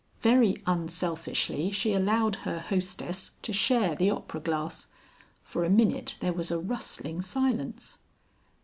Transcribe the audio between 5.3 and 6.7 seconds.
For a minute there was a